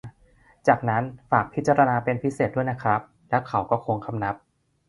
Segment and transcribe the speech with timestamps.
[0.67, 4.35] จากนั้น ฝากพิจารณาเป็นพิเศษด้วยนะครับ แล้วเขาก็โค้งคำนับ